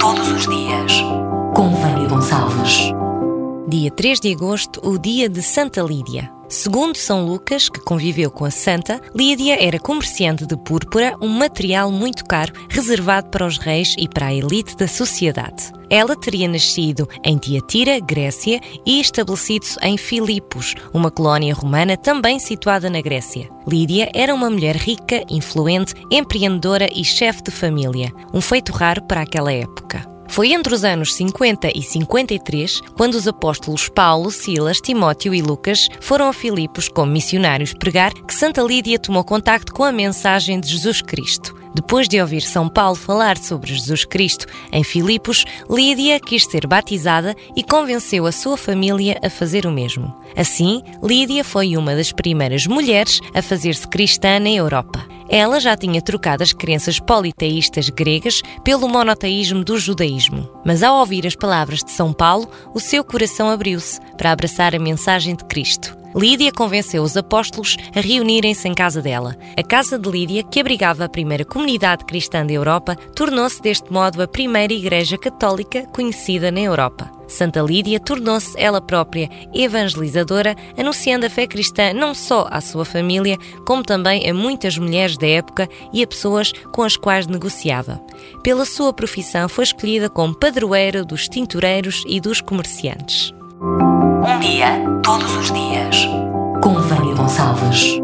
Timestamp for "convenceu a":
47.64-48.32